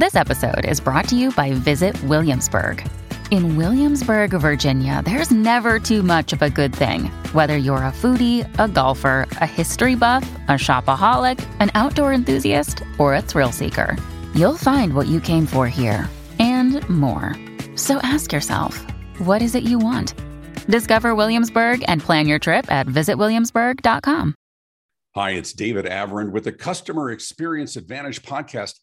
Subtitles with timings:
[0.00, 2.82] This episode is brought to you by Visit Williamsburg.
[3.30, 7.10] In Williamsburg, Virginia, there's never too much of a good thing.
[7.34, 13.14] Whether you're a foodie, a golfer, a history buff, a shopaholic, an outdoor enthusiast, or
[13.14, 13.94] a thrill seeker,
[14.34, 16.08] you'll find what you came for here
[16.38, 17.36] and more.
[17.76, 18.78] So ask yourself,
[19.18, 20.14] what is it you want?
[20.66, 24.34] Discover Williamsburg and plan your trip at visitwilliamsburg.com.
[25.14, 28.78] Hi, it's David Avrin with the Customer Experience Advantage podcast.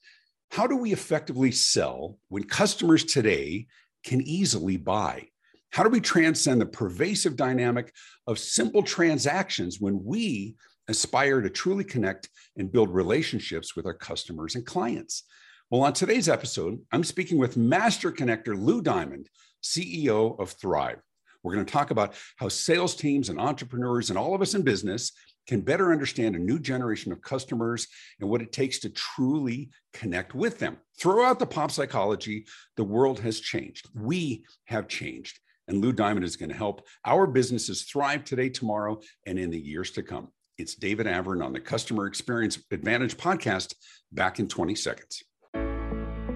[0.51, 3.67] How do we effectively sell when customers today
[4.03, 5.27] can easily buy?
[5.71, 7.93] How do we transcend the pervasive dynamic
[8.25, 10.55] of simple transactions when we
[10.87, 15.23] aspire to truly connect and build relationships with our customers and clients?
[15.69, 19.29] Well, on today's episode, I'm speaking with Master Connector Lou Diamond,
[19.61, 21.01] CEO of Thrive.
[21.43, 24.63] We're going to talk about how sales teams and entrepreneurs and all of us in
[24.63, 25.11] business
[25.47, 27.87] can better understand a new generation of customers
[28.19, 30.77] and what it takes to truly connect with them.
[30.99, 33.87] Throughout the pop psychology, the world has changed.
[33.95, 35.39] We have changed.
[35.69, 39.59] And Lou Diamond is going to help our businesses thrive today, tomorrow, and in the
[39.59, 40.29] years to come.
[40.57, 43.75] It's David Avrin on the Customer Experience Advantage podcast
[44.11, 45.23] back in 20 seconds.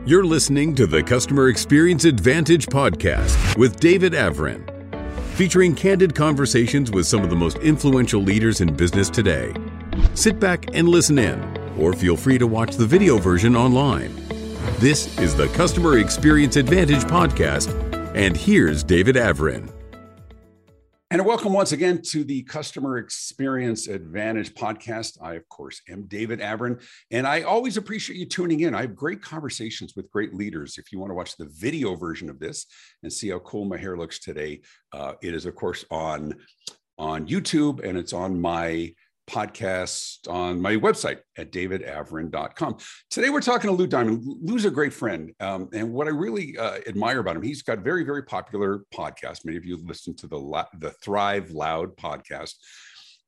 [0.06, 4.81] You're listening to the Customer Experience Advantage podcast with David Avrin
[5.42, 9.52] featuring candid conversations with some of the most influential leaders in business today.
[10.14, 11.42] Sit back and listen in,
[11.80, 14.16] or feel free to watch the video version online.
[14.78, 17.74] This is the Customer Experience Advantage podcast,
[18.16, 19.68] and here's David Avrin.
[21.12, 25.18] And welcome once again to the Customer Experience Advantage podcast.
[25.22, 26.82] I, of course, am David Avrin,
[27.12, 28.74] and I always appreciate you tuning in.
[28.74, 30.78] I have great conversations with great leaders.
[30.78, 32.66] If you want to watch the video version of this
[33.04, 34.62] and see how cool my hair looks today,
[34.94, 36.34] uh, it is, of course, on
[36.98, 38.94] on YouTube and it's on my
[39.32, 42.78] podcast on my website at davidavrin.com.
[43.10, 44.24] Today we're talking to Lou Diamond.
[44.42, 45.32] Lou's a great friend.
[45.40, 49.46] Um, and what I really uh, admire about him, he's got very, very popular podcast.
[49.46, 52.56] Many of you listen to the, the Thrive Loud podcast.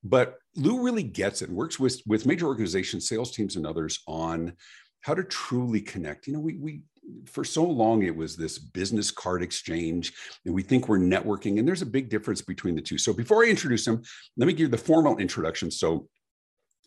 [0.03, 4.01] But Lou really gets it and works with, with major organizations, sales teams, and others
[4.05, 4.53] on
[5.01, 6.27] how to truly connect.
[6.27, 6.81] You know, we, we
[7.25, 10.13] for so long it was this business card exchange
[10.45, 13.43] and we think we're networking and there's a big difference between the two so before
[13.43, 14.01] i introduce him
[14.37, 16.07] let me give you the formal introduction so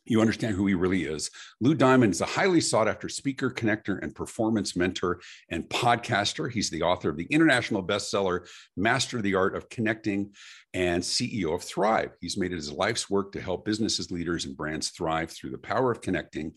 [0.06, 1.30] you understand who he really is.
[1.60, 6.50] Lou Diamond is a highly sought after speaker, connector, and performance mentor and podcaster.
[6.50, 10.32] He's the author of the international bestseller, Master of the Art of Connecting,
[10.72, 12.12] and CEO of Thrive.
[12.20, 15.58] He's made it his life's work to help businesses, leaders, and brands thrive through the
[15.58, 16.54] power of connecting.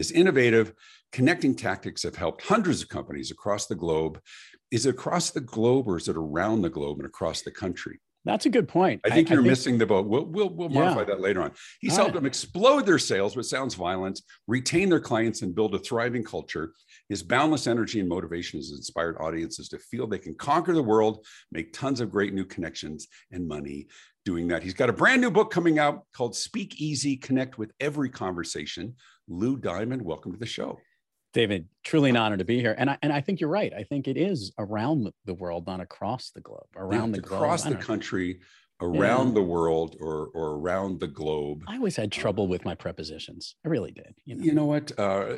[0.00, 0.72] His innovative
[1.12, 4.18] connecting tactics have helped hundreds of companies across the globe.
[4.70, 8.00] Is it across the globe or is it around the globe and across the country?
[8.24, 9.02] That's a good point.
[9.04, 10.06] I think I, you're I think, missing the boat.
[10.06, 11.04] We'll we'll, we'll modify yeah.
[11.04, 11.52] that later on.
[11.80, 12.20] He's All helped right.
[12.20, 16.72] them explode their sales, which sounds violent, retain their clients, and build a thriving culture.
[17.10, 21.26] His boundless energy and motivation has inspired audiences to feel they can conquer the world,
[21.52, 23.88] make tons of great new connections and money
[24.24, 24.62] doing that.
[24.62, 28.96] He's got a brand new book coming out called Speak Easy, Connect with Every Conversation.
[29.30, 30.80] Lou Diamond, welcome to the show.
[31.32, 32.74] David, truly an honor to be here.
[32.76, 33.72] And I, and I think you're right.
[33.72, 37.40] I think it is around the world, not across the globe, around yeah, the globe.
[37.40, 38.40] Across the country,
[38.80, 39.34] around yeah.
[39.34, 41.64] the world, or, or around the globe.
[41.68, 43.56] I always had trouble with my prepositions.
[43.64, 44.14] I really did.
[44.24, 44.92] You know, you know what?
[44.98, 45.36] Uh,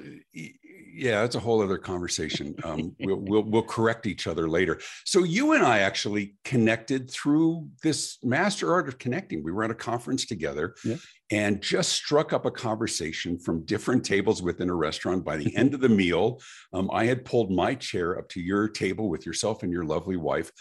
[0.94, 2.54] yeah, that's a whole other conversation.
[2.64, 4.78] Um, we'll, we'll, we'll correct each other later.
[5.04, 9.42] So you and I actually connected through this master art of connecting.
[9.42, 10.96] We were at a conference together, yeah.
[11.30, 15.24] and just struck up a conversation from different tables within a restaurant.
[15.24, 16.40] By the end of the meal,
[16.72, 20.16] um, I had pulled my chair up to your table with yourself and your lovely
[20.16, 20.52] wife.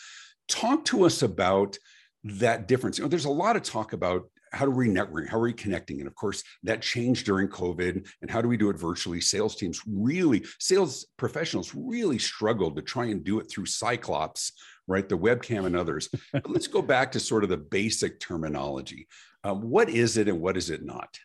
[0.48, 1.78] Talk to us about
[2.24, 2.98] that difference.
[2.98, 5.30] You know, there's a lot of talk about how do we network?
[5.30, 6.00] How are we connecting?
[6.00, 8.06] And of course, that changed during COVID.
[8.22, 9.22] And how do we do it virtually?
[9.22, 14.52] Sales teams really, sales professionals really struggled to try and do it through Cyclops,
[14.88, 15.08] right?
[15.08, 16.10] The webcam and others.
[16.34, 19.08] but let's go back to sort of the basic terminology.
[19.44, 21.18] Um, what is it and what is it not?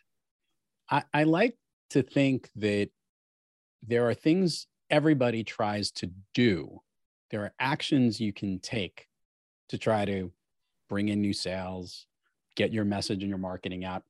[0.89, 1.57] I, I like
[1.89, 2.89] to think that
[3.85, 6.81] there are things everybody tries to do.
[7.29, 9.05] There are actions you can take
[9.69, 10.31] to try to
[10.89, 12.05] bring in new sales,
[12.55, 14.03] get your message and your marketing out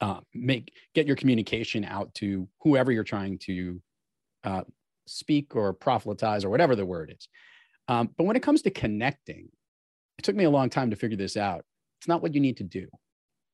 [0.00, 3.78] uh, make get your communication out to whoever you're trying to
[4.44, 4.62] uh,
[5.06, 7.28] speak or proselytize or whatever the word is.
[7.88, 9.50] Um, but when it comes to connecting
[10.18, 11.64] it took me a long time to figure this out.
[12.00, 12.86] It's not what you need to do.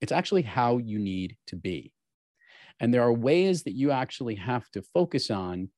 [0.00, 1.92] It's actually how you need to be.
[2.80, 5.68] And there are ways that you actually have to focus on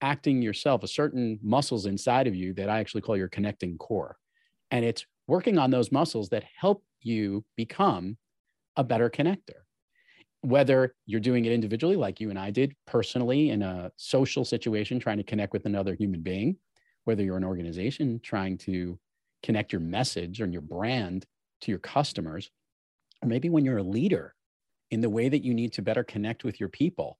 [0.00, 4.16] acting yourself a certain muscles inside of you that i actually call your connecting core.
[4.70, 8.18] And it's working on those muscles that help you become
[8.76, 9.62] a better connector.
[10.42, 15.00] whether you're doing it individually, like you and I did personally in a social situation,
[15.00, 16.56] trying to connect with another human being,
[17.04, 18.98] whether you're an organization trying to
[19.42, 21.26] connect your message or your brand
[21.62, 22.50] to your customers,
[23.22, 24.34] or maybe when you're a leader
[24.90, 27.18] in the way that you need to better connect with your people,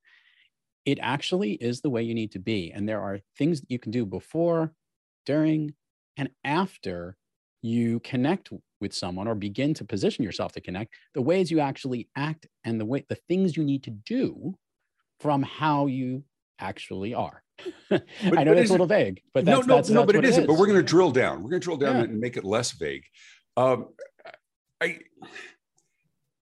[0.84, 2.70] it actually is the way you need to be.
[2.72, 4.72] And there are things that you can do before,
[5.26, 5.74] during,
[6.16, 7.16] and after
[7.62, 8.50] you connect
[8.80, 12.80] with someone or begin to position yourself to connect, the ways you actually act and
[12.80, 14.54] the way the things you need to do
[15.20, 16.22] from how you
[16.58, 17.42] actually are.
[17.90, 18.04] But,
[18.38, 20.24] I know that's a little vague, but that's, no, no, that's, no, that's but it
[20.24, 20.42] isn't.
[20.42, 20.46] Is.
[20.46, 21.42] But we're going to drill down.
[21.42, 22.02] We're going to drill down yeah.
[22.02, 23.04] and make it less vague.
[23.56, 23.88] Um,
[24.80, 24.98] I,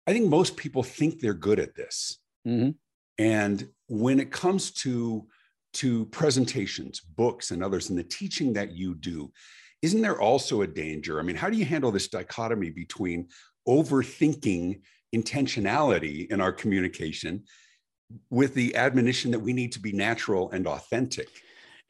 [0.06, 2.70] I think most people think they're good at this, mm-hmm.
[3.18, 5.26] and when it comes to
[5.72, 9.32] to presentations, books, and others, and the teaching that you do,
[9.82, 11.18] isn't there also a danger?
[11.18, 13.28] I mean, how do you handle this dichotomy between
[13.66, 14.80] overthinking
[15.14, 17.44] intentionality in our communication
[18.28, 21.28] with the admonition that we need to be natural and authentic?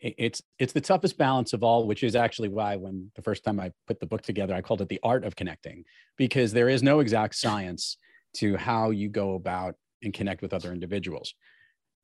[0.02, 3.60] It's it's the toughest balance of all, which is actually why when the first time
[3.60, 5.84] I put the book together, I called it the art of connecting,
[6.16, 7.98] because there is no exact science
[8.37, 11.34] to how you go about and connect with other individuals.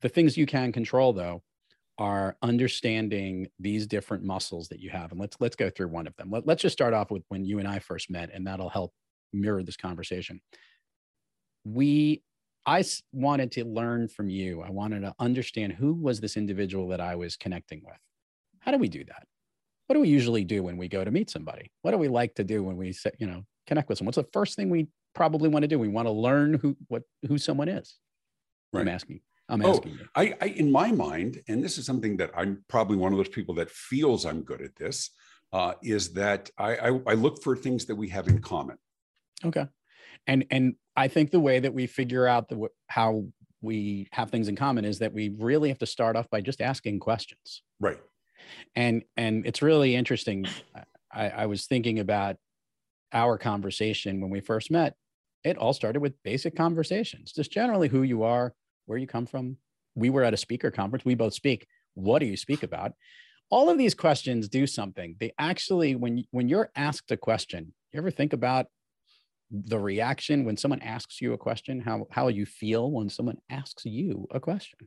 [0.02, 1.42] The things you can control, though,
[1.98, 6.14] are understanding these different muscles that you have and let's let's go through one of
[6.16, 6.30] them.
[6.30, 8.92] Let, us just start off with when you and i first met and that'll help
[9.32, 10.40] mirror this conversation.
[11.64, 12.22] We
[12.66, 14.62] i wanted to learn from you.
[14.62, 17.98] I wanted to understand who was this individual that i was connecting with.
[18.60, 19.26] How do we do that?
[19.86, 21.70] What do we usually do when we go to meet somebody?
[21.82, 24.08] What do we like to do when we say you know connect with someone?
[24.08, 25.78] What's the first thing we probably want to do?
[25.78, 27.98] We want to learn who what who someone is.
[28.72, 28.82] Right.
[28.82, 30.08] i'm asking I'm oh, asking oh, you.
[30.14, 33.28] I, I, in my mind, and this is something that I'm probably one of those
[33.28, 35.10] people that feels I'm good at this,
[35.52, 38.76] uh, is that I, I, I look for things that we have in common.
[39.44, 39.66] Okay,
[40.26, 43.26] and and I think the way that we figure out the how
[43.62, 46.60] we have things in common is that we really have to start off by just
[46.60, 47.62] asking questions.
[47.80, 47.98] Right.
[48.74, 50.46] And and it's really interesting.
[51.12, 52.36] I, I was thinking about
[53.12, 54.94] our conversation when we first met.
[55.44, 58.52] It all started with basic conversations, just generally who you are,
[58.86, 59.58] where you come from.
[59.94, 61.04] We were at a speaker conference.
[61.04, 61.66] We both speak.
[61.94, 62.92] What do you speak about?
[63.50, 65.16] All of these questions do something.
[65.20, 68.66] They actually, when when you're asked a question, you ever think about
[69.50, 71.80] the reaction when someone asks you a question?
[71.80, 74.78] How how you feel when someone asks you a question?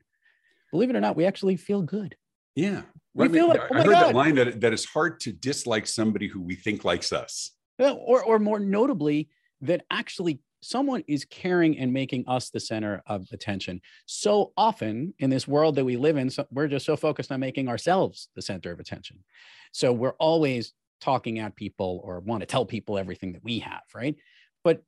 [0.71, 2.15] Believe it or not, we actually feel good.
[2.55, 2.81] Yeah,
[3.13, 4.03] we I feel mean, like, oh I heard God.
[4.07, 7.51] that line that that it's hard to dislike somebody who we think likes us.
[7.79, 9.29] Or or more notably,
[9.61, 13.81] that actually someone is caring and making us the center of attention.
[14.05, 17.39] So often in this world that we live in, so we're just so focused on
[17.39, 19.23] making ourselves the center of attention.
[19.71, 23.83] So we're always talking at people or want to tell people everything that we have,
[23.93, 24.15] right?
[24.63, 24.83] But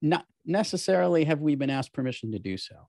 [0.00, 2.88] not necessarily have we been asked permission to do so.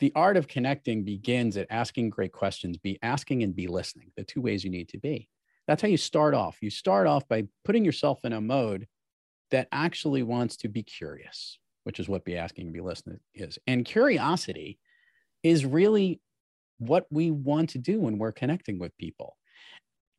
[0.00, 4.24] The art of connecting begins at asking great questions, be asking and be listening, the
[4.24, 5.28] two ways you need to be.
[5.66, 6.58] That's how you start off.
[6.60, 8.86] You start off by putting yourself in a mode
[9.50, 13.58] that actually wants to be curious, which is what be asking, be listening is.
[13.66, 14.78] And curiosity
[15.42, 16.20] is really
[16.78, 19.36] what we want to do when we're connecting with people.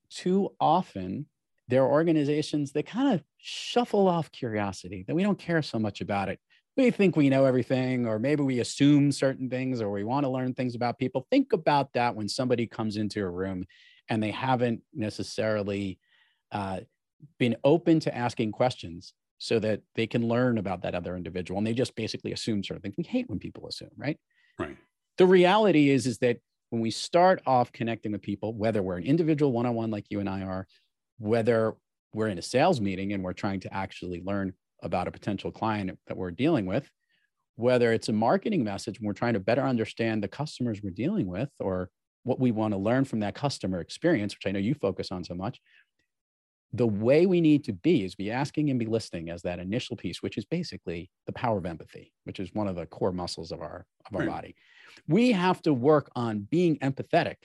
[0.09, 1.27] Too often,
[1.67, 6.01] there are organizations that kind of shuffle off curiosity, that we don't care so much
[6.01, 6.39] about it.
[6.75, 10.29] We think we know everything, or maybe we assume certain things, or we want to
[10.29, 11.27] learn things about people.
[11.29, 13.65] Think about that when somebody comes into a room
[14.07, 15.99] and they haven't necessarily
[16.51, 16.79] uh,
[17.37, 21.57] been open to asking questions so that they can learn about that other individual.
[21.57, 22.95] And they just basically assume certain things.
[22.97, 24.17] We hate when people assume right?
[24.57, 24.77] Right.
[25.17, 26.37] The reality is is that
[26.69, 30.29] when we start off connecting with people whether we're an individual one-on-one like you and
[30.29, 30.67] i are
[31.17, 31.75] whether
[32.13, 35.97] we're in a sales meeting and we're trying to actually learn about a potential client
[36.07, 36.89] that we're dealing with
[37.55, 41.27] whether it's a marketing message and we're trying to better understand the customers we're dealing
[41.27, 41.89] with or
[42.23, 45.23] what we want to learn from that customer experience which i know you focus on
[45.23, 45.59] so much
[46.73, 49.95] the way we need to be is be asking and be listening as that initial
[49.97, 53.51] piece which is basically the power of empathy which is one of the core muscles
[53.51, 54.29] of our of our right.
[54.29, 54.55] body.
[55.07, 57.35] We have to work on being empathetic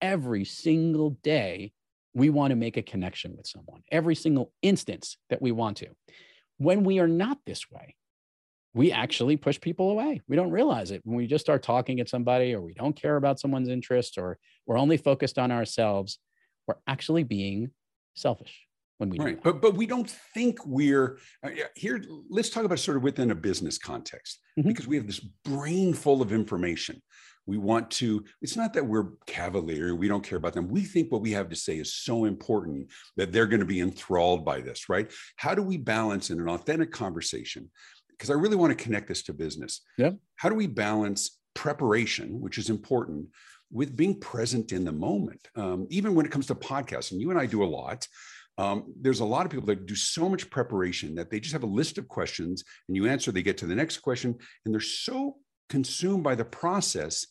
[0.00, 1.72] every single day
[2.14, 5.88] we want to make a connection with someone every single instance that we want to.
[6.58, 7.94] When we are not this way
[8.74, 10.20] we actually push people away.
[10.28, 11.00] We don't realize it.
[11.02, 14.38] When we just start talking at somebody or we don't care about someone's interests or
[14.66, 16.18] we're only focused on ourselves
[16.68, 17.70] we're actually being
[18.14, 18.67] selfish
[18.98, 19.42] when we right.
[19.42, 22.02] But but we don't think we're uh, here.
[22.28, 24.68] Let's talk about sort of within a business context mm-hmm.
[24.68, 27.02] because we have this brain full of information.
[27.46, 28.24] We want to.
[28.42, 29.94] It's not that we're cavalier.
[29.94, 30.68] We don't care about them.
[30.68, 33.80] We think what we have to say is so important that they're going to be
[33.80, 34.88] enthralled by this.
[34.88, 35.10] Right?
[35.36, 37.70] How do we balance in an authentic conversation?
[38.18, 39.82] because I really want to connect this to business.
[39.96, 40.10] Yeah.
[40.36, 43.28] How do we balance preparation, which is important,
[43.70, 45.46] with being present in the moment?
[45.54, 48.06] Um, even when it comes to podcasts, and you and I do a lot.
[48.58, 51.62] Um, there's a lot of people that do so much preparation that they just have
[51.62, 54.80] a list of questions and you answer, they get to the next question, and they're
[54.80, 55.36] so
[55.68, 57.24] consumed by the process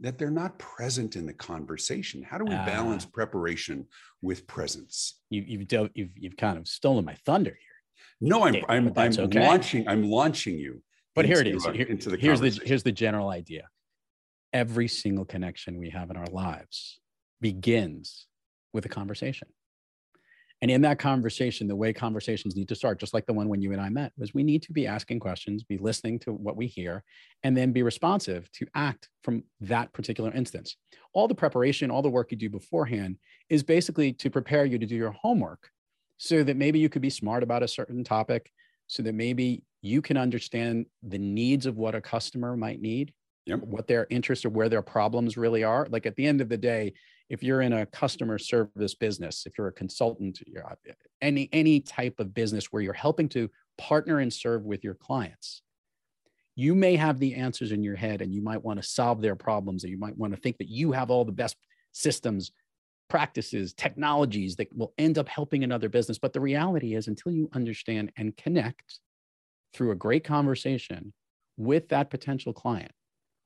[0.00, 2.22] that they're not present in the conversation.
[2.22, 2.66] How do we Ah.
[2.66, 3.86] balance preparation
[4.20, 5.20] with presence?
[5.30, 7.78] You, you've, del- you've you've kind of stolen my thunder here.
[8.20, 9.40] No, I'm David, I'm I'm okay.
[9.40, 10.82] launching I'm launching you.
[11.14, 11.76] But here it into, is.
[11.76, 13.68] Here- into the here's the here's the general idea.
[14.52, 17.00] Every single connection we have in our lives
[17.40, 18.26] begins
[18.72, 19.48] with a conversation.
[20.62, 23.60] And in that conversation, the way conversations need to start, just like the one when
[23.60, 26.56] you and I met, was we need to be asking questions, be listening to what
[26.56, 27.04] we hear,
[27.42, 30.76] and then be responsive to act from that particular instance.
[31.12, 33.18] All the preparation, all the work you do beforehand
[33.50, 35.68] is basically to prepare you to do your homework
[36.16, 38.50] so that maybe you could be smart about a certain topic,
[38.86, 43.12] so that maybe you can understand the needs of what a customer might need,
[43.46, 43.60] Yep.
[43.60, 45.86] what their interests or where their problems really are.
[45.90, 46.94] Like at the end of the day,
[47.28, 50.74] if you're in a customer service business, if you're a consultant, you're uh,
[51.22, 55.62] any any type of business where you're helping to partner and serve with your clients,
[56.54, 59.36] you may have the answers in your head and you might want to solve their
[59.36, 61.56] problems, and you might want to think that you have all the best
[61.92, 62.52] systems,
[63.08, 66.18] practices, technologies that will end up helping another business.
[66.18, 69.00] But the reality is, until you understand and connect
[69.72, 71.12] through a great conversation
[71.56, 72.92] with that potential client,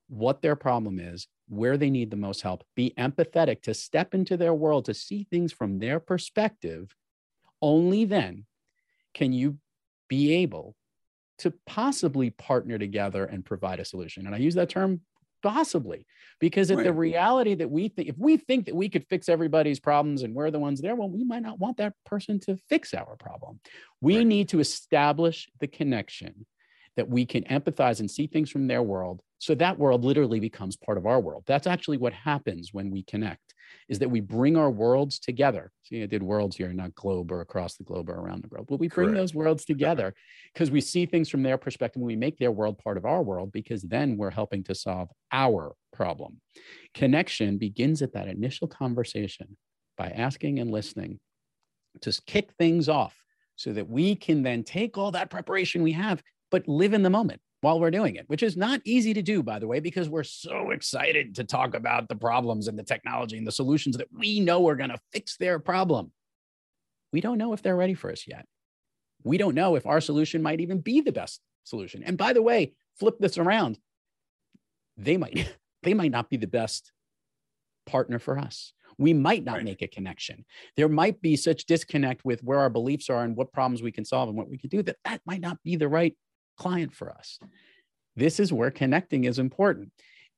[0.09, 4.37] what their problem is, where they need the most help, be empathetic to step into
[4.37, 6.95] their world to see things from their perspective,
[7.61, 8.45] only then
[9.13, 9.57] can you
[10.07, 10.75] be able
[11.39, 14.25] to possibly partner together and provide a solution.
[14.25, 15.01] And I use that term
[15.41, 16.05] possibly
[16.39, 19.79] because at the reality that we think, if we think that we could fix everybody's
[19.79, 22.93] problems and we're the ones there, well, we might not want that person to fix
[22.93, 23.61] our problem.
[24.01, 24.27] We Right.
[24.27, 26.45] need to establish the connection
[26.99, 29.21] that we can empathize and see things from their world.
[29.37, 31.45] So that world literally becomes part of our world.
[31.47, 33.53] That's actually what happens when we connect
[33.87, 35.71] is that we bring our worlds together.
[35.83, 38.65] See i did worlds here not globe or across the globe or around the globe
[38.67, 39.17] but we bring Correct.
[39.17, 40.13] those worlds together
[40.53, 43.23] because we see things from their perspective and we make their world part of our
[43.23, 46.41] world because then we're helping to solve our problem.
[46.93, 49.55] Connection begins at that initial conversation
[49.97, 51.17] by asking and listening
[52.01, 53.15] to kick things off
[53.55, 57.09] so that we can then take all that preparation we have but live in the
[57.09, 60.07] moment while we're doing it, which is not easy to do, by the way, because
[60.09, 64.07] we're so excited to talk about the problems and the technology and the solutions that
[64.11, 66.11] we know are going to fix their problem.
[67.11, 68.45] We don't know if they're ready for us yet.
[69.23, 72.03] We don't know if our solution might even be the best solution.
[72.03, 73.77] And by the way, flip this around.
[74.97, 75.53] They might
[75.83, 76.91] they might not be the best
[77.85, 78.73] partner for us.
[78.97, 79.63] We might not Right.
[79.65, 80.45] make a connection.
[80.75, 84.03] There might be such disconnect with where our beliefs are and what problems we can
[84.05, 86.15] solve and what we can do that that might not be the right
[86.59, 87.39] client for us.
[88.15, 89.91] This is where connecting is important.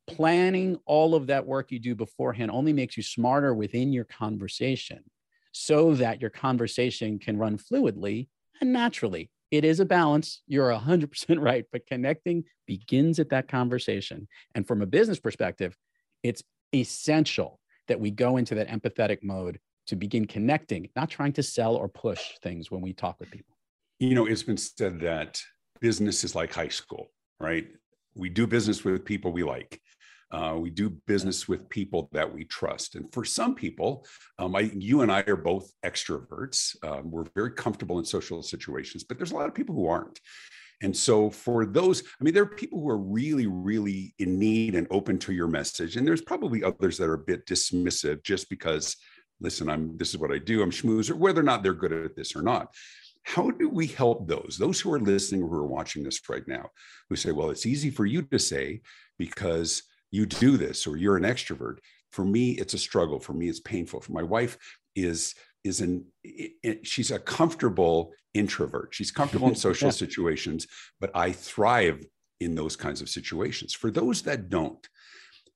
[0.08, 5.04] Planning all of that work you do beforehand only makes you smarter within your conversation
[5.52, 8.28] so that your conversation can run fluidly
[8.62, 9.30] and naturally.
[9.50, 10.42] It is a balance.
[10.48, 11.10] You're 100%
[11.40, 14.28] right, but connecting begins at that conversation.
[14.56, 15.76] And from a business perspective,
[16.24, 21.44] it's essential that we go into that empathetic mode to begin connecting, not trying to
[21.44, 23.58] sell or push things when we talk with people.
[24.00, 25.42] You know, it's been said that
[25.82, 27.68] business is like high school, right?
[28.16, 29.82] We do business with people we like.
[30.32, 32.96] Uh, we do business with people that we trust.
[32.96, 34.06] And for some people,
[34.40, 36.76] um, I, you and I are both extroverts.
[36.86, 40.20] Um, we're very comfortable in social situations, but there's a lot of people who aren't.
[40.82, 44.74] And so, for those, I mean, there are people who are really, really in need
[44.74, 45.96] and open to your message.
[45.96, 48.96] And there's probably others that are a bit dismissive just because,
[49.40, 52.16] listen, I'm this is what I do, I'm schmoozer, whether or not they're good at
[52.16, 52.74] this or not.
[53.24, 56.70] How do we help those, those who are listening, who are watching this right now,
[57.10, 58.82] who say, well, it's easy for you to say
[59.20, 61.78] because you do this or you're an extrovert.
[62.12, 63.20] For me, it's a struggle.
[63.20, 64.02] For me, it's painful.
[64.02, 64.58] For my wife
[64.96, 68.90] is is an it, it- she's a comfortable introvert.
[68.94, 69.92] She's comfortable in social Yeah.
[69.92, 70.68] situations,
[71.00, 72.04] but I thrive
[72.40, 73.74] in those kinds of situations.
[73.74, 74.86] For those that don't,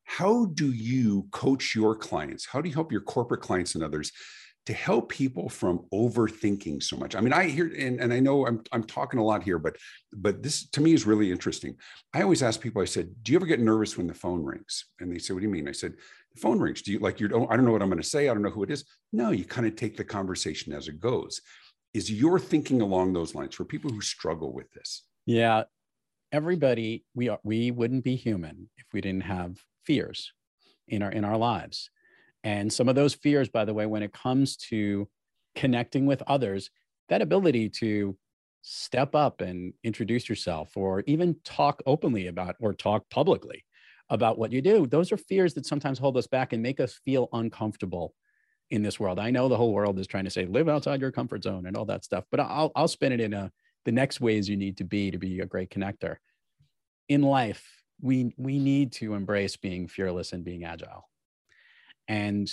[0.03, 2.45] how do you coach your clients?
[2.45, 4.12] How do you help your corporate clients and others
[4.65, 7.15] to help people from overthinking so much?
[7.15, 9.77] I mean, I hear and, and I know I'm I'm talking a lot here, but
[10.13, 11.75] but this to me is really interesting.
[12.13, 14.86] I always ask people, I said, Do you ever get nervous when the phone rings?
[15.00, 15.67] And they say, What do you mean?
[15.67, 15.93] I said,
[16.34, 16.81] The phone rings.
[16.81, 18.29] Do you like you don't I don't know what I'm going to say.
[18.29, 18.86] I don't know who it is.
[19.13, 21.41] No, you kind of take the conversation as it goes.
[21.93, 25.03] Is your thinking along those lines for people who struggle with this?
[25.25, 25.63] Yeah,
[26.31, 30.34] everybody we are we wouldn't be human if we didn't have fears
[30.88, 31.89] in our in our lives.
[32.45, 35.09] And some of those fears by the way when it comes to
[35.55, 36.69] connecting with others,
[37.09, 38.15] that ability to
[38.61, 43.65] step up and introduce yourself or even talk openly about or talk publicly
[44.09, 44.85] about what you do.
[44.85, 48.13] Those are fears that sometimes hold us back and make us feel uncomfortable
[48.69, 49.19] in this world.
[49.19, 51.75] I know the whole world is trying to say live outside your comfort zone and
[51.75, 53.51] all that stuff, but I'll I'll spin it in a
[53.85, 56.17] the next ways you need to be to be a great connector.
[57.09, 61.07] In life, we we need to embrace being fearless and being agile.
[62.07, 62.50] And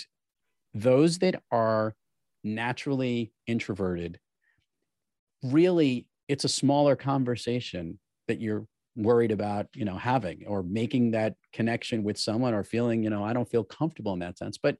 [0.73, 1.95] those that are
[2.43, 4.19] naturally introverted
[5.43, 11.35] really it's a smaller conversation that you're worried about you know having or making that
[11.51, 14.57] connection with someone or feeling you know i don't feel comfortable in that sense.
[14.57, 14.77] But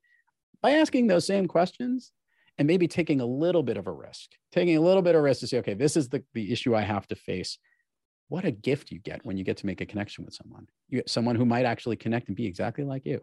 [0.62, 2.12] by asking those same questions
[2.58, 5.40] and maybe taking a little bit of a risk taking a little bit of risk
[5.42, 7.58] to say okay this is the, the issue i have to face.
[8.30, 10.66] What a gift you get when you get to make a connection with someone.
[10.90, 13.22] You get someone who might actually connect and be exactly like you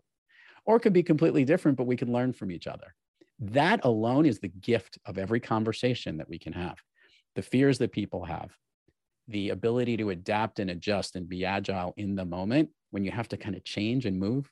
[0.67, 2.95] or it could be completely different but we can learn from each other.
[3.38, 6.79] That alone is the gift of every conversation that we can have.
[7.35, 8.50] The fears that people have
[9.29, 13.29] the ability to adapt and adjust and be agile in the moment when you have
[13.29, 14.50] to kind of change and move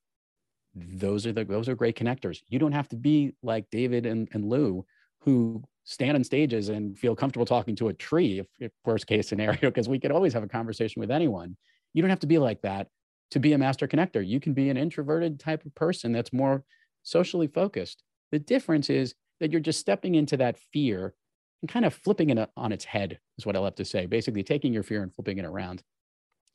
[0.75, 2.43] those are the those are great connectors.
[2.49, 4.85] You don't have to be like david and, and lou
[5.21, 9.29] who stand on stages and feel comfortable talking to a tree if, if worst case
[9.29, 11.57] scenario because we could always have a conversation with anyone.
[11.95, 12.89] You don't have to be like that
[13.31, 16.65] to be a master connector you can be an introverted type of person that's more
[17.03, 21.15] socially focused the difference is that you're just stepping into that fear
[21.63, 24.07] and kind of flipping it on its head is what I'll have to say.
[24.07, 25.83] Basically, taking your fear and flipping it around.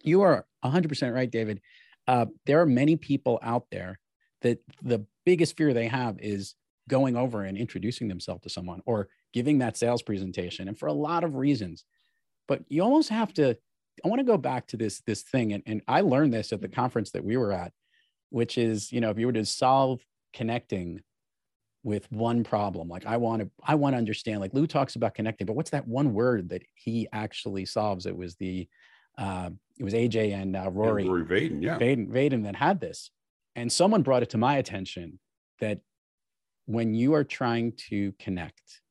[0.02, 1.62] You are 100% right, David.
[2.08, 4.00] Uh, there are many people out there
[4.42, 6.56] that the biggest fear they have is
[6.90, 10.94] going over and introducing themselves to someone or giving that sales presentation, and for a
[10.94, 11.86] lot of reasons.
[12.48, 13.58] But you almost have to.
[14.04, 16.62] I want to go back to this this thing, and, and I learned this at
[16.62, 17.72] the conference that we were at,
[18.30, 20.02] which is you know if you were to solve
[20.34, 21.02] connecting
[21.86, 25.14] with one problem like i want to i want to understand like lou talks about
[25.14, 28.06] connecting but what's that one word that he actually solves?
[28.06, 28.68] It was the
[29.18, 31.78] uh, it was aj and uh, rory, yeah, rory vaden yeah.
[31.78, 33.12] Vaden, vaden that had this.
[33.56, 35.20] And someone brought it to my attention
[35.60, 35.80] that
[36.66, 38.82] when you are trying to connect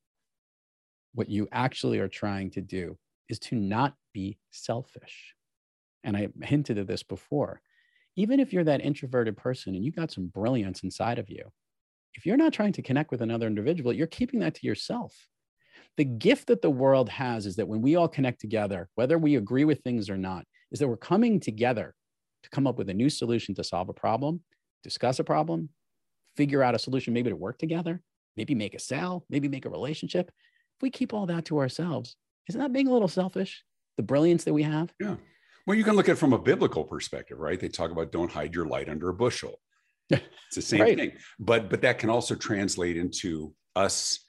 [1.14, 2.96] what you actually are trying to do
[3.28, 5.34] is to not be selfish
[6.04, 7.60] and i hinted at this before
[8.14, 11.50] even if you're that introverted person and you got some brilliance inside of you
[12.14, 15.28] if you're not trying to connect with another individual, you're keeping that to yourself.
[15.96, 19.36] The gift that the world has is that when we all connect together, whether we
[19.36, 21.94] agree with things or not, is that we're coming together
[22.42, 24.42] to come up with a new solution to solve a problem,
[24.82, 25.68] discuss a problem,
[26.36, 28.02] figure out a solution, maybe to work together,
[28.36, 30.28] maybe make a sale, maybe make a relationship.
[30.28, 32.16] If we keep all that to ourselves,
[32.48, 33.62] isn't that being a little selfish?
[33.96, 34.92] The brilliance that we have?
[35.00, 35.16] Yeah.
[35.66, 37.60] Well, you can look at it from a biblical perspective, right?
[37.60, 39.60] They talk about don't hide your light under a bushel.
[40.10, 40.98] It's the same right.
[40.98, 41.12] thing.
[41.38, 44.20] But but that can also translate into us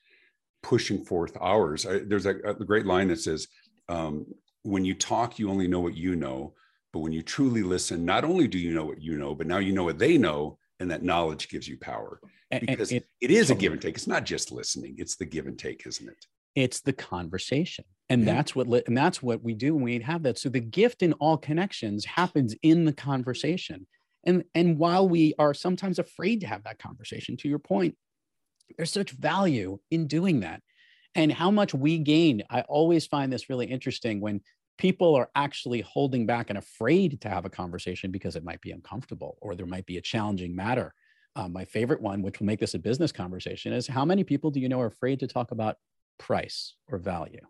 [0.61, 1.85] pushing forth ours.
[1.85, 3.47] I, there's a, a, great line that says,
[3.89, 4.25] um,
[4.63, 6.53] "When you talk, you only know what you know,
[6.93, 9.57] but when you truly listen, not only do you know what you know, but now
[9.57, 12.19] you know what they know, and that knowledge gives you power."
[12.51, 13.57] Because and, and it, it is totally.
[13.57, 13.95] a give and take.
[13.95, 16.25] It's not just listening; it's the give and take, isn't it?
[16.55, 18.33] It's the conversation, and yeah.
[18.33, 20.37] that's what and that's what we do when we have that.
[20.37, 23.87] So the gift in all connections happens in the conversation
[24.25, 27.95] and and while we are sometimes afraid to have that conversation to your point
[28.77, 30.61] there's such value in doing that
[31.15, 34.41] and how much we gain i always find this really interesting when
[34.77, 38.71] people are actually holding back and afraid to have a conversation because it might be
[38.71, 40.93] uncomfortable or there might be a challenging matter
[41.35, 44.51] uh, my favorite one which will make this a business conversation is how many people
[44.51, 45.77] do you know are afraid to talk about
[46.17, 47.41] price or value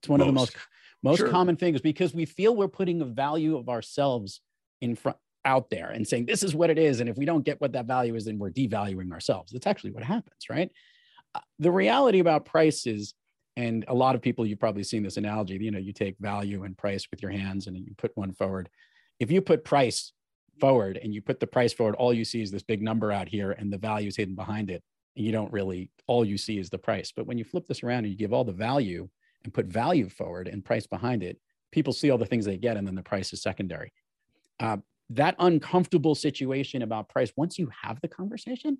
[0.00, 0.28] it's one most.
[0.28, 0.56] of the most
[1.02, 1.28] most sure.
[1.28, 4.40] common things because we feel we're putting a value of ourselves
[4.80, 7.44] in front out there and saying this is what it is and if we don't
[7.44, 10.70] get what that value is then we're devaluing ourselves that's actually what happens right
[11.36, 13.14] uh, the reality about price is
[13.56, 16.64] and a lot of people you've probably seen this analogy you know you take value
[16.64, 18.68] and price with your hands and you put one forward
[19.20, 20.12] if you put price
[20.60, 23.28] forward and you put the price forward all you see is this big number out
[23.28, 24.82] here and the value is hidden behind it
[25.14, 27.84] and you don't really all you see is the price but when you flip this
[27.84, 29.08] around and you give all the value
[29.44, 31.38] and put value forward and price behind it
[31.72, 33.92] people see all the things they get and then the price is secondary
[34.60, 34.76] uh,
[35.10, 38.78] that uncomfortable situation about price, once you have the conversation,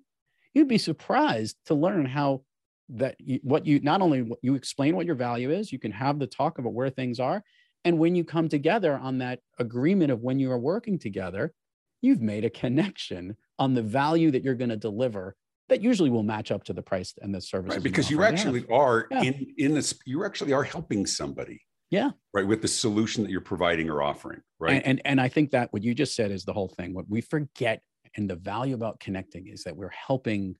[0.53, 2.41] you'd be surprised to learn how
[2.89, 6.19] that you, what you not only you explain what your value is, you can have
[6.19, 7.43] the talk about where things are.
[7.85, 11.53] And when you come together on that agreement of when you are working together,
[12.01, 15.35] you've made a connection on the value that you're going to deliver
[15.69, 17.73] that usually will match up to the price and the service.
[17.73, 18.71] Right, because you, you actually have.
[18.71, 19.21] are yeah.
[19.23, 21.61] in in this, you actually are helping somebody.
[21.89, 22.11] Yeah.
[22.33, 22.45] Right.
[22.45, 24.41] With the solution that you're providing or offering.
[24.59, 24.73] Right.
[24.75, 26.93] And, and, and I think that what you just said is the whole thing.
[26.93, 27.81] What we forget
[28.15, 30.57] and the value about connecting is that we're helping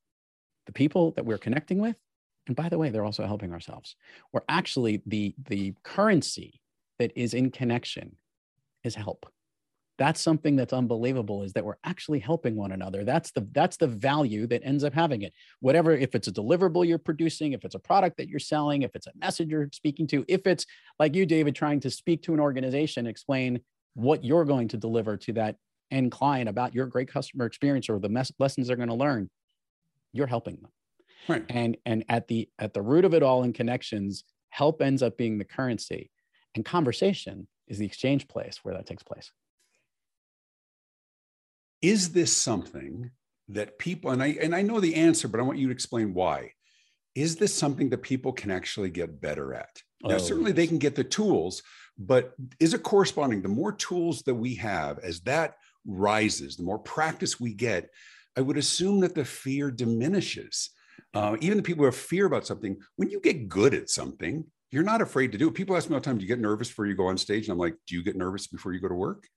[0.68, 1.98] the people that we're connecting with
[2.48, 3.96] And by the way, they're also helping ourselves.
[4.34, 6.62] We're actually the the currency
[7.00, 8.16] that is in connection
[8.84, 9.28] is help
[9.98, 13.04] that's something that's unbelievable is that we're actually helping one another.
[13.04, 15.34] That's the that's the value that ends up having it.
[15.60, 18.96] Whatever if it's a deliverable you're producing if it's a product that you're selling if
[18.96, 20.66] it's a message you're speaking to if it's
[21.00, 23.60] like you david trying to speak to an organization explain
[23.94, 25.56] what you're going to deliver to that
[25.92, 29.30] end client about your great customer experience or the mes- lessons they're going to learn
[30.14, 30.72] you're helping them.
[31.28, 31.46] Right.
[31.50, 35.18] And and at the at the root of it all in connections help ends up
[35.18, 36.10] being the currency.
[36.56, 39.32] And conversation is the exchange place where that takes place
[41.82, 43.12] is this something
[43.50, 46.14] that people and I and I know the answer, but I want you to explain
[46.14, 46.52] why.
[47.16, 49.82] Is this something that people can actually get better at?
[50.04, 51.64] Now, oh, certainly they can get the tools,
[51.98, 53.42] but is it corresponding?
[53.42, 57.90] The more tools that we have, as that rises, the more practice we get,
[58.38, 60.70] I would assume that the fear diminishes.
[61.14, 64.46] Uh, even the people who have fear about something, when you get good at something,
[64.70, 65.56] you're not afraid to do it.
[65.56, 67.46] People ask me all the time, do you get nervous before you go on stage?
[67.46, 69.28] And I'm like, do you get nervous before you go to work?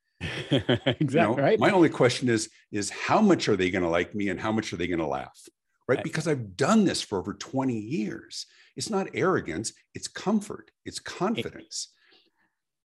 [0.51, 1.59] Exactly you know, right.
[1.59, 4.53] My only question is is how much are they going to like me and how
[4.53, 5.39] much are they going to laugh?
[5.89, 5.97] Right?
[5.97, 6.05] right?
[6.05, 8.47] Because I've done this for over 20 years.
[8.77, 11.89] It's not arrogance, it's comfort, it's confidence.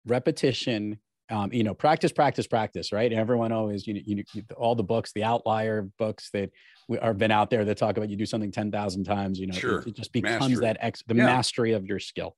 [0.05, 0.99] Repetition
[1.31, 3.13] um, you know, practice, practice, practice, right?
[3.13, 6.49] Everyone always, you know, you, you, all the books, the outlier books that
[6.87, 9.53] we, are been out there that talk about you do something 10,000 times, you know,
[9.53, 9.79] sure.
[9.81, 10.65] it, it just becomes mastery.
[10.65, 11.25] that ex, the yeah.
[11.25, 12.35] mastery of your skill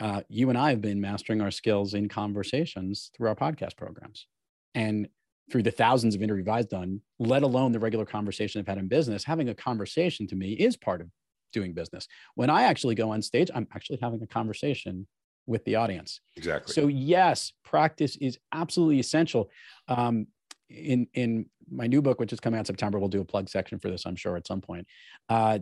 [0.00, 4.26] uh, you and I have been mastering our skills in conversations through our podcast programs.
[4.74, 5.08] And
[5.50, 8.88] through the thousands of interviews I've done, let alone the regular conversation I've had in
[8.88, 11.08] business, having a conversation to me is part of
[11.52, 12.08] doing business.
[12.34, 15.06] When I actually go on stage, I'm actually having a conversation
[15.46, 16.20] with the audience.
[16.36, 16.72] Exactly.
[16.72, 19.50] So yes, practice is absolutely essential.
[19.88, 20.26] Um,
[20.70, 23.78] in in my new book, which is coming out September, we'll do a plug section
[23.78, 24.86] for this, I'm sure, at some point.
[25.28, 25.60] Uh,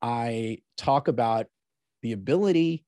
[0.00, 1.46] I talk about
[2.02, 2.84] the ability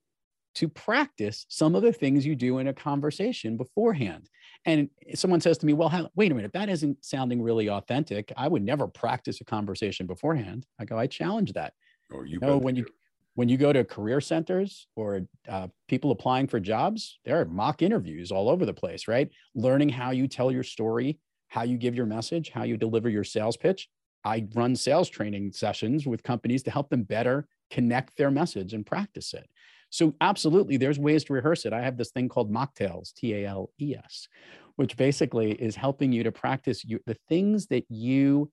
[0.55, 4.29] to practice some of the things you do in a conversation beforehand.
[4.65, 8.33] And someone says to me, Well, how, wait a minute, that isn't sounding really authentic.
[8.37, 10.67] I would never practice a conversation beforehand.
[10.79, 11.73] I go, I challenge that.
[12.13, 12.87] Oh, you, you know, when you
[13.35, 17.81] when you go to career centers or uh, people applying for jobs, there are mock
[17.81, 19.31] interviews all over the place, right?
[19.55, 23.25] Learning how you tell your story, how you give your message, how you deliver your
[23.25, 23.89] sales pitch.
[24.25, 28.85] I run sales training sessions with companies to help them better connect their message and
[28.85, 29.49] practice it.
[29.93, 31.75] So absolutely, there's ways to rehearse it.
[31.75, 34.27] I have this thing called mocktales, T-A-L-E-S,
[34.77, 38.51] which basically is helping you to practice you, the things that you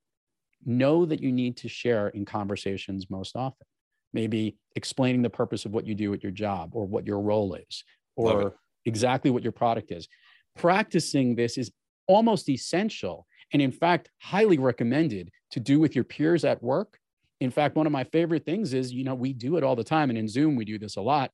[0.65, 3.65] know that you need to share in conversations most often.
[4.11, 7.53] Maybe explaining the purpose of what you do at your job or what your role
[7.53, 7.85] is
[8.17, 10.09] or exactly what your product is.
[10.57, 11.71] Practicing this is
[12.07, 16.99] almost essential and in fact highly recommended to do with your peers at work
[17.39, 19.83] in fact, one of my favorite things is, you know, we do it all the
[19.83, 20.09] time.
[20.09, 21.31] And in Zoom, we do this a lot.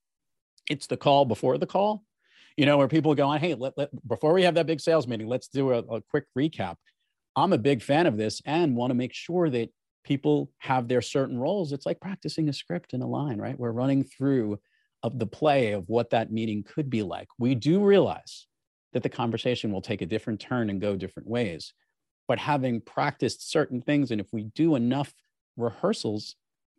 [0.69, 2.03] It's the call before the call,
[2.57, 5.07] you know, where people go on, hey, let, let, before we have that big sales
[5.07, 6.75] meeting, let's do a, a quick recap.
[7.35, 9.69] I'm a big fan of this and want to make sure that
[10.03, 11.71] people have their certain roles.
[11.71, 13.59] It's like practicing a script in a line, right?
[13.59, 14.59] We're running through
[15.03, 17.27] of the play of what that meeting could be like.
[17.37, 18.47] We do realize
[18.93, 21.73] that the conversation will take a different turn and go different ways.
[22.27, 25.13] But having practiced certain things, and if we do enough
[25.57, 26.35] rehearsals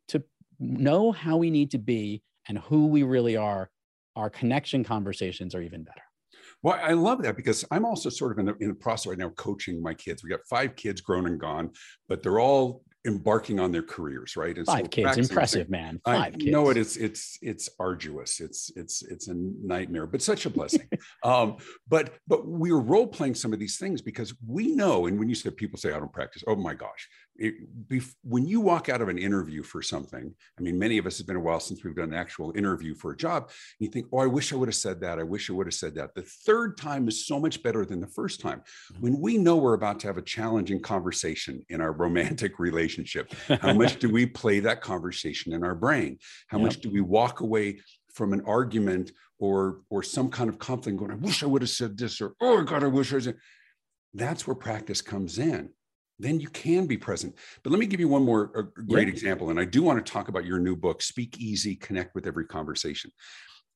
[0.08, 0.22] to
[0.58, 3.70] know how we need to be and who we really are,
[4.14, 6.02] our connection conversations are even better.
[6.62, 9.18] Well, I love that because I'm also sort of in the, in the process right
[9.18, 10.22] now coaching my kids.
[10.24, 11.70] We got five kids grown and gone,
[12.08, 14.56] but they're all embarking on their careers, right?
[14.56, 16.00] And Five so kids, impressive, man.
[16.04, 16.46] Five I kids.
[16.46, 16.76] know it.
[16.76, 18.40] It's it's it's arduous.
[18.40, 20.88] It's it's it's a nightmare, but such a blessing.
[21.22, 21.56] um,
[21.88, 25.06] but but we're role playing some of these things because we know.
[25.06, 27.08] And when you said people say I don't practice, oh my gosh,
[27.38, 27.55] it,
[28.22, 31.27] when you walk out of an interview for something, I mean, many of us have
[31.27, 33.51] been a while since we've done an actual interview for a job.
[33.79, 35.18] you think, oh, I wish I would have said that.
[35.18, 36.14] I wish I would have said that.
[36.14, 38.61] The third time is so much better than the first time.
[38.92, 39.03] Mm-hmm.
[39.03, 43.72] When we know we're about to have a challenging conversation in our romantic relationship, how
[43.72, 46.18] much do we play that conversation in our brain?
[46.49, 46.64] How yep.
[46.66, 47.81] much do we walk away
[48.14, 51.70] from an argument or or some kind of conflict going, I wish I would have
[51.70, 53.37] said this, or oh God, I wish I said.
[54.14, 55.68] That's where practice comes in
[56.18, 57.35] then you can be present.
[57.62, 59.12] But let me give you one more uh, great yeah.
[59.12, 59.50] example.
[59.50, 62.46] And I do want to talk about your new book, Speak Easy, Connect with Every
[62.46, 63.11] Conversation.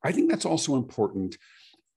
[0.03, 1.37] I think that's also important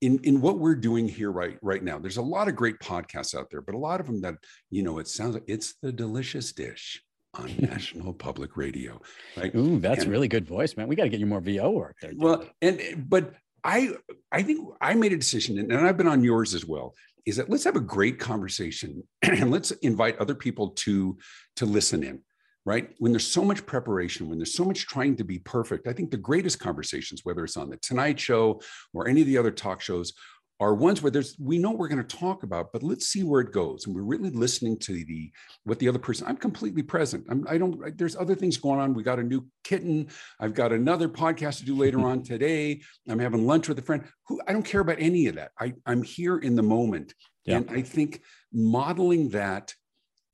[0.02, 1.98] in, in what we're doing here right, right now.
[1.98, 4.36] There's a lot of great podcasts out there, but a lot of them that,
[4.70, 7.02] you know, it sounds like it's the delicious dish
[7.36, 9.02] on National Public Radio.
[9.38, 9.56] Right.
[9.56, 10.88] Ooh, that's and, really good voice, man.
[10.88, 12.12] We got to get you more VO work there.
[12.18, 13.96] Well, and but I
[14.32, 17.50] I think I made a decision, and I've been on yours as well, is that
[17.50, 21.18] let's have a great conversation and let's invite other people to
[21.56, 22.22] to listen in
[22.66, 22.92] right?
[23.00, 26.12] When there's so much preparation, when there's so much trying to be perfect, I think
[26.12, 28.62] the greatest conversations, whether it's on the Tonight Show
[28.94, 30.14] or any of the other talk shows,
[30.60, 33.42] are ones where there's we know we're going to talk about, but let's see where
[33.42, 33.86] it goes.
[33.86, 35.32] And we're really listening to the
[35.64, 36.28] what the other person.
[36.28, 37.26] I'm completely present.
[37.30, 37.84] I'm, I don't.
[37.86, 38.94] I, there's other things going on.
[38.94, 40.08] We got a new kitten.
[40.40, 42.82] I've got another podcast to do later on today.
[43.10, 44.04] I'm having lunch with a friend.
[44.28, 45.52] Who I don't care about any of that.
[45.60, 47.14] I I'm here in the moment,
[47.46, 47.58] yeah.
[47.58, 48.22] and I think
[48.54, 49.74] modeling that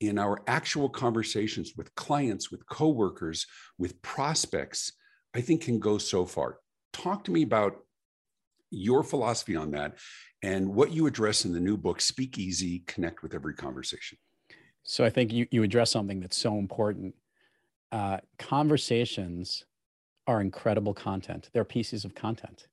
[0.00, 3.46] in our actual conversations with clients, with coworkers,
[3.78, 4.92] with prospects,
[5.34, 6.58] I think can go so far.
[6.92, 7.76] Talk to me about
[8.70, 9.98] your philosophy on that
[10.42, 14.18] and what you address in the new book, Speak Easy, Connect with Every Conversation.
[14.82, 17.14] So I think you, you address something that's so important.
[17.92, 19.64] Uh, conversations
[20.26, 21.50] are incredible content.
[21.52, 22.68] They're pieces of content.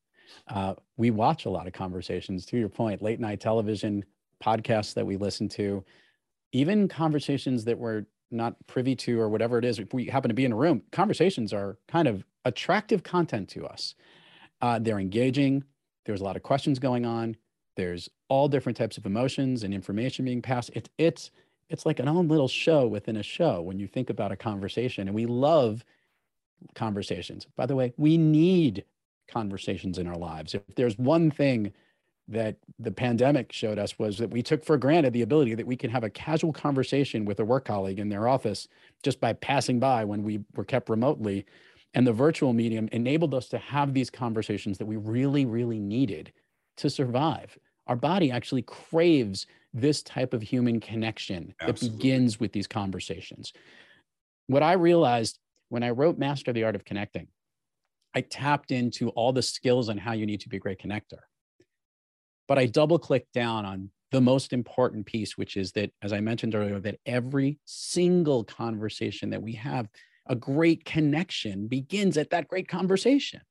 [0.47, 4.05] Uh, we watch a lot of conversations, to your point, late night television,
[4.43, 5.83] podcasts that we listen to,
[6.51, 9.79] even conversations that we're not privy to or whatever it is.
[9.79, 13.65] If we happen to be in a room, conversations are kind of attractive content to
[13.65, 13.95] us.
[14.61, 15.63] Uh, they're engaging,
[16.07, 17.35] there's a lot of questions going on.
[17.75, 20.71] There's all different types of emotions and information being passed.
[20.73, 21.29] It, it's
[21.69, 25.07] it's like an own little show within a show when you think about a conversation.
[25.07, 25.83] And we love
[26.75, 27.45] conversations.
[27.57, 28.85] By the way, we need
[29.27, 30.55] conversations in our lives.
[30.55, 31.73] If there's one thing
[32.29, 35.75] that the pandemic showed us was that we took for granted the ability that we
[35.75, 38.69] can have a casual conversation with a work colleague in their office
[39.03, 41.45] just by passing by when we were kept remotely
[41.93, 46.31] and the virtual medium enabled us to have these conversations that we really, really needed
[46.77, 47.57] to survive.
[47.87, 51.87] Our body actually craves this type of human connection Absolutely.
[51.87, 53.53] that begins with these conversations.
[54.47, 57.27] What I realized when I wrote Master the Art of Connecting,
[58.13, 61.19] I tapped into all the skills on how you need to be a great connector.
[62.47, 66.21] But I double clicked down on the most important piece, which is that, as I
[66.21, 69.89] mentioned earlier, that every single conversation that we have
[70.29, 73.41] a great connection begins at that great conversation.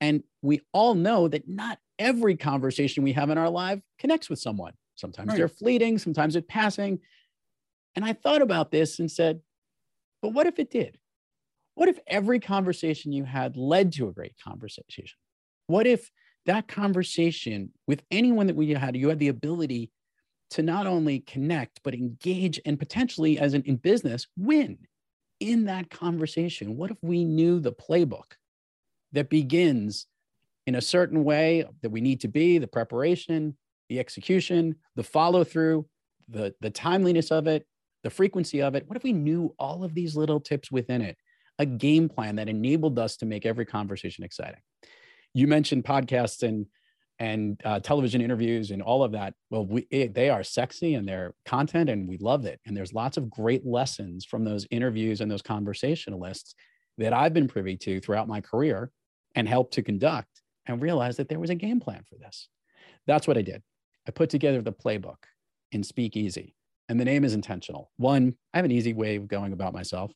[0.00, 4.38] And we all know that not every conversation we have in our life connects with
[4.38, 4.72] someone.
[4.96, 5.38] Sometimes right.
[5.38, 7.00] they're fleeting, sometimes it's passing.
[7.96, 9.40] And I thought about this and said,
[10.20, 10.98] but what if it did?
[11.74, 15.16] What if every conversation you had led to a great conversation?
[15.66, 16.10] What if
[16.46, 19.90] that conversation with anyone that we had, you had the ability
[20.50, 24.78] to not only connect, but engage and potentially, as in, in business, win?
[25.44, 28.32] In that conversation, what if we knew the playbook
[29.12, 30.06] that begins
[30.66, 33.54] in a certain way that we need to be, the preparation,
[33.90, 35.86] the execution, the follow through,
[36.30, 37.66] the, the timeliness of it,
[38.02, 38.88] the frequency of it?
[38.88, 41.18] What if we knew all of these little tips within it?
[41.58, 44.60] A game plan that enabled us to make every conversation exciting.
[45.34, 46.66] You mentioned podcasts and
[47.18, 51.06] and uh, television interviews and all of that well we, it, they are sexy and
[51.06, 52.60] they're content and we love it.
[52.66, 56.54] And there's lots of great lessons from those interviews and those conversationalists
[56.98, 58.90] that i've been privy to throughout my career
[59.34, 62.48] and helped to conduct and realized that there was a game plan for this.
[63.06, 63.62] That's what i did.
[64.08, 65.16] I put together the playbook
[65.72, 66.54] in Speakeasy,
[66.88, 67.90] and the name is intentional.
[67.96, 70.12] One i have an easy way of going about myself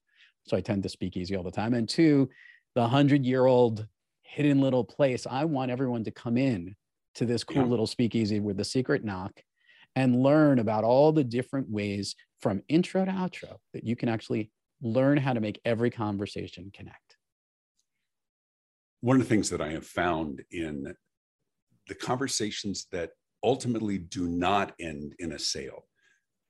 [0.46, 1.74] so i tend to speak easy all the time.
[1.74, 2.28] And two
[2.74, 3.86] the 100 year old
[4.22, 6.76] hidden little place i want everyone to come in
[7.18, 7.68] to this cool yeah.
[7.68, 9.32] little speakeasy with the secret knock
[9.96, 14.50] and learn about all the different ways from intro to outro that you can actually
[14.80, 17.16] learn how to make every conversation connect.
[19.00, 20.94] One of the things that I have found in
[21.88, 23.10] the conversations that
[23.42, 25.86] ultimately do not end in a sale,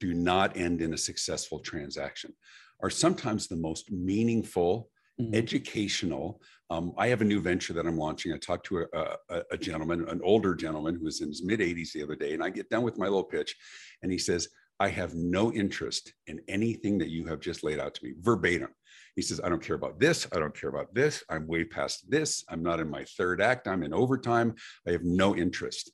[0.00, 2.34] do not end in a successful transaction,
[2.82, 5.34] are sometimes the most meaningful mm-hmm.
[5.34, 6.40] educational.
[6.70, 8.32] Um, I have a new venture that I'm launching.
[8.32, 11.60] I talked to a, a, a gentleman, an older gentleman who was in his mid
[11.60, 13.56] 80s the other day, and I get done with my little pitch,
[14.02, 14.48] and he says,
[14.80, 18.68] I have no interest in anything that you have just laid out to me verbatim.
[19.16, 20.28] He says, I don't care about this.
[20.32, 21.24] I don't care about this.
[21.28, 22.44] I'm way past this.
[22.48, 23.66] I'm not in my third act.
[23.66, 24.54] I'm in overtime.
[24.86, 25.90] I have no interest.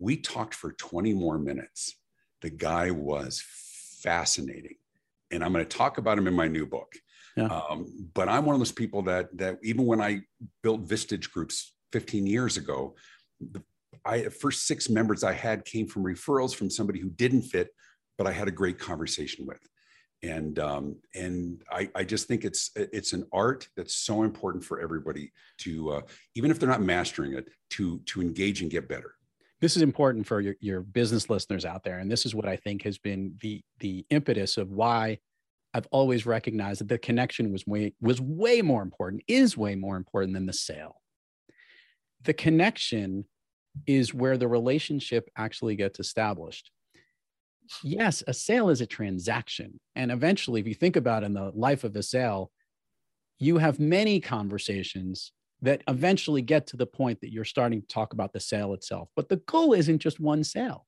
[0.00, 1.94] We talked for 20 more minutes.
[2.42, 3.44] The guy was
[4.02, 4.76] fascinating.
[5.30, 6.96] And I'm going to talk about him in my new book.
[7.36, 7.46] Yeah.
[7.46, 10.20] Um, but I'm one of those people that that even when I
[10.62, 12.94] built Vistage groups 15 years ago,
[13.40, 13.62] the
[14.04, 17.68] I first six members I had came from referrals from somebody who didn't fit,
[18.18, 19.60] but I had a great conversation with.
[20.22, 24.80] And um, and I, I just think it's it's an art that's so important for
[24.80, 26.00] everybody to uh,
[26.34, 29.14] even if they're not mastering it to to engage and get better
[29.60, 32.56] this is important for your, your business listeners out there and this is what i
[32.56, 35.18] think has been the the impetus of why
[35.74, 39.96] I've always recognized that the connection was way was way more important, is way more
[39.96, 41.00] important than the sale.
[42.22, 43.24] The connection
[43.86, 46.70] is where the relationship actually gets established.
[47.82, 49.80] yes, a sale is a transaction.
[49.96, 52.52] And eventually, if you think about in the life of a sale,
[53.38, 55.32] you have many conversations
[55.62, 59.08] that eventually get to the point that you're starting to talk about the sale itself.
[59.16, 60.86] But the goal isn't just one sale.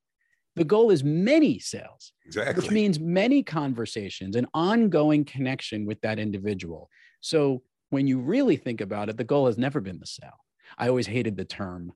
[0.56, 2.62] The goal is many sales, exactly.
[2.62, 6.88] which means many conversations, an ongoing connection with that individual.
[7.20, 10.44] So when you really think about it, the goal has never been the sale.
[10.78, 11.92] I always hated the term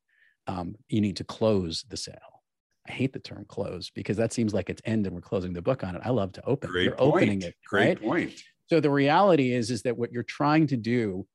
[0.46, 2.42] um, you need to close the sale.
[2.88, 5.62] I hate the term close because that seems like it's end and we're closing the
[5.62, 6.02] book on it.
[6.04, 6.70] I love to open.
[6.70, 7.14] Great You're point.
[7.14, 7.54] opening it.
[7.66, 8.02] Great right?
[8.02, 8.42] point.
[8.68, 11.26] So the reality is, is that what you're trying to do,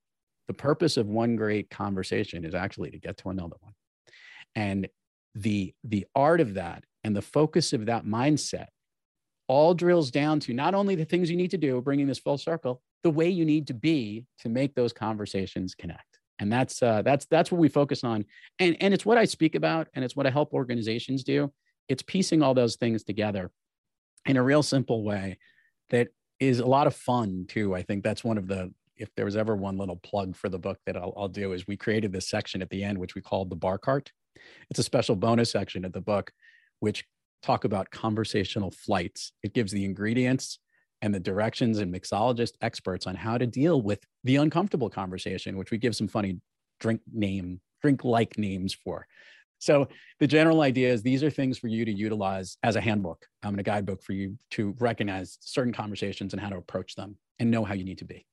[0.48, 3.74] the purpose of one great conversation is actually to get to another one.
[4.56, 4.88] And
[5.34, 8.66] the the art of that and the focus of that mindset
[9.48, 12.40] all drills down to not only the things you need to do, bringing this full
[12.40, 16.18] circle, the way you need to be to make those conversations connect.
[16.40, 18.26] And that's uh, that's that's what we focus on,
[18.60, 21.54] and and it's what I speak about, and it's what I help organizations do.
[21.88, 23.52] It's piecing all those things together
[24.26, 25.38] in a real simple way
[25.92, 26.08] that
[26.40, 27.76] is a lot of fun too.
[27.76, 30.60] I think that's one of the if there was ever one little plug for the
[30.60, 33.22] book that I'll, I'll do is we created this section at the end which we
[33.22, 34.12] called the bar cart.
[34.70, 36.32] It's a special bonus section of the book,
[36.80, 37.06] which
[37.44, 39.32] talk about conversational flights.
[39.44, 40.60] It gives the ingredients
[41.02, 45.72] and the directions and mixologist experts on how to deal with the uncomfortable conversation, which
[45.72, 46.40] we give some funny
[46.80, 49.06] drink name, drink like names for.
[49.60, 49.88] So
[50.20, 53.54] the general idea is these are things for you to utilize as a handbook, um,
[53.54, 57.52] and a guidebook for you to recognize certain conversations and how to approach them and
[57.52, 58.26] know how you need to be.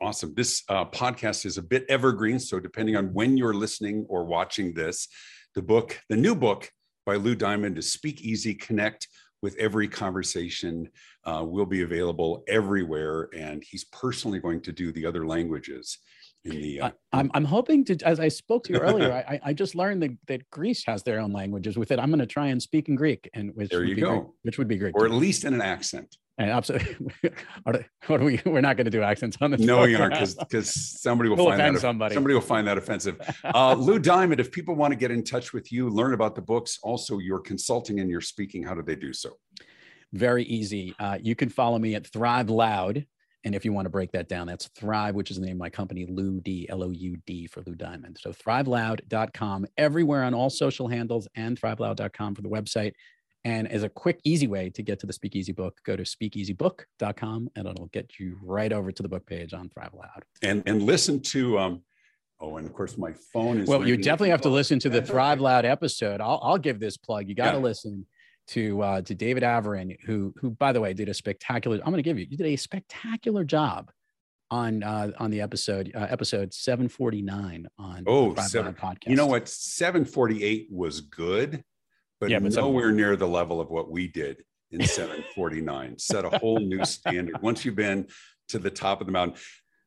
[0.00, 0.34] Awesome.
[0.34, 2.38] This uh, podcast is a bit evergreen.
[2.38, 5.08] So, depending on when you're listening or watching this,
[5.54, 6.70] the book, the new book
[7.06, 9.06] by Lou Diamond is Speak Easy Connect
[9.40, 10.90] with every conversation
[11.24, 13.30] uh, will be available everywhere.
[13.34, 15.98] And he's personally going to do the other languages.
[16.46, 19.40] In the, uh, I, I'm, I'm hoping to, as I spoke to you earlier, I,
[19.42, 21.98] I just learned that, that Greece has their own languages with it.
[21.98, 24.10] I'm going to try and speak in Greek, and which there would you be go,
[24.20, 26.16] great, which would be great, or at least in an accent.
[26.38, 26.96] And absolutely,
[27.62, 28.40] what are we?
[28.44, 29.60] We're not going to do accents on this.
[29.60, 32.14] No, we aren't, because because somebody will We'll find that somebody.
[32.14, 33.16] somebody will find that offensive.
[33.42, 36.42] Uh, Lou Diamond, if people want to get in touch with you, learn about the
[36.42, 39.30] books, also your consulting and your speaking, how do they do so?
[40.12, 40.94] Very easy.
[40.98, 43.06] Uh, you can follow me at Thrive Loud.
[43.46, 45.58] And if you want to break that down, that's Thrive, which is the name of
[45.60, 48.18] my company, Lou D, L O U D for Lou Diamond.
[48.20, 52.92] So thriveloud.com, everywhere on all social handles, and thriveloud.com for the website.
[53.44, 57.50] And as a quick, easy way to get to the Speakeasy book, go to speakeasybook.com
[57.54, 60.24] and it'll get you right over to the book page on Thrive Loud.
[60.42, 61.82] And and listen to um,
[62.40, 63.68] oh, and of course my phone is.
[63.68, 65.40] Well, you definitely have to listen to the Thrive.
[65.40, 66.20] Loud episode.
[66.20, 67.28] I'll, I'll give this plug.
[67.28, 67.62] You got to Yeah.
[67.62, 68.06] listen
[68.48, 71.76] to uh, to David Avrin, who who by the way did a spectacular.
[71.78, 72.26] I'm going to give you.
[72.28, 73.90] You did a spectacular job
[74.50, 79.08] on uh, on the episode uh, episode 749 on Oh, seven- podcast.
[79.08, 79.48] You know what?
[79.48, 81.64] 748 was good,
[82.20, 85.98] but, Yeah, but nowhere near the level of what we did in 749.
[85.98, 87.40] Set a whole new standard.
[87.42, 88.06] Once you've been
[88.48, 89.36] to the top of the mountain,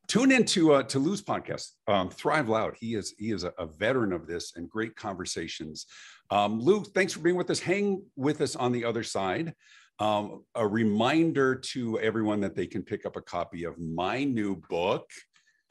[0.10, 2.76] tune into uh, to Lou's podcast, um, Thrive Loud.
[2.78, 5.86] He is he is a, a veteran of this and great conversations.
[6.32, 7.60] Um, Lou, thanks for being with us.
[7.60, 9.54] Hang with us on the other side.
[10.00, 14.56] Um, a reminder to everyone that they can pick up a copy of my new
[14.69, 15.10] book,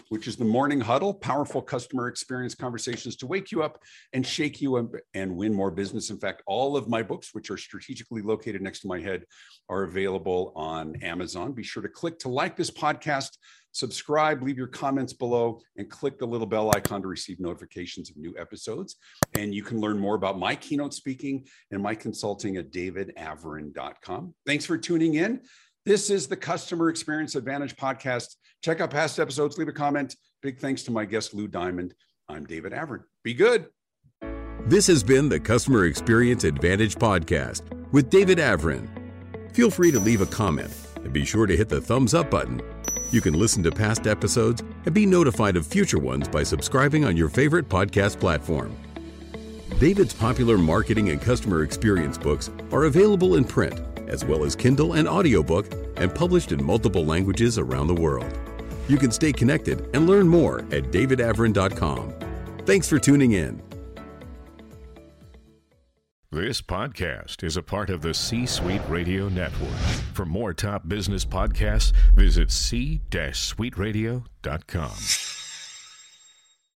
[0.08, 3.78] which is the Morning Huddle Powerful Customer Experience Conversations to Wake You Up
[4.12, 6.10] and Shake You Up and Win More Business.
[6.10, 9.24] In fact, all of my books, which are strategically located next to my head,
[9.68, 11.52] are available on Amazon.
[11.52, 13.36] Be sure to click to like this podcast,
[13.72, 18.16] subscribe, leave your comments below, and click the little bell icon to receive notifications of
[18.16, 18.96] new episodes.
[19.36, 24.34] And you can learn more about my keynote speaking and my consulting at davidavrin.com.
[24.46, 25.42] Thanks for tuning in.
[25.88, 28.36] This is the Customer Experience Advantage podcast.
[28.62, 30.14] Check out past episodes, leave a comment.
[30.42, 31.94] Big thanks to my guest, Lou Diamond.
[32.28, 33.04] I'm David Avrin.
[33.24, 33.68] Be good.
[34.66, 38.86] This has been the Customer Experience Advantage Podcast with David Avrin.
[39.54, 42.60] Feel free to leave a comment and be sure to hit the thumbs up button.
[43.10, 47.16] You can listen to past episodes and be notified of future ones by subscribing on
[47.16, 48.76] your favorite podcast platform.
[49.78, 54.94] David's popular marketing and customer experience books are available in print, as well as Kindle
[54.94, 58.32] and audiobook, and published in multiple languages around the world.
[58.88, 62.14] You can stay connected and learn more at davidavrin.com.
[62.64, 63.62] Thanks for tuning in.
[66.30, 69.78] This podcast is a part of the C Suite Radio Network.
[70.12, 75.37] For more top business podcasts, visit c-suiteradio.com.